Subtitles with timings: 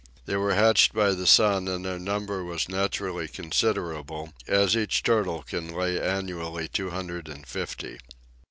[0.25, 5.43] They were hatched by the sun, and their number was naturally considerable, as each turtle
[5.43, 7.99] can lay annually two hundred and fifty.